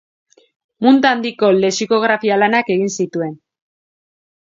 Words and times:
Munta 0.85 1.11
handiko 1.17 1.53
lexikografia-lanak 1.59 2.75
egin 2.79 2.93
zituen. 3.01 3.41